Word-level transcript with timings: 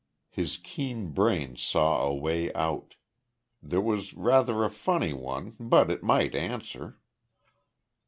His 0.31 0.57
keen 0.57 1.11
brain 1.11 1.55
saw 1.57 2.01
a 2.07 2.11
way 2.11 2.51
out. 2.55 2.95
It 3.61 3.83
was 3.83 4.15
rather 4.15 4.63
a 4.63 4.69
funny 4.71 5.13
one, 5.13 5.55
but 5.59 5.91
it 5.91 6.01
might 6.01 6.33
answer. 6.33 6.99